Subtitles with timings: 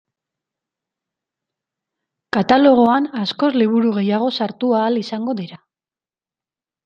[2.37, 5.61] Katalogoan askoz liburu gehiago sartu ahal izango dira.